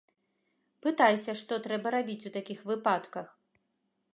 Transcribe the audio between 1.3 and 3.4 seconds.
што трэба рабіць у такіх выпадках.